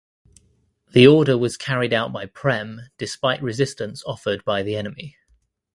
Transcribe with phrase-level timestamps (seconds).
[0.93, 5.15] The order was carried out by Prem despite resistance offered by the enemy.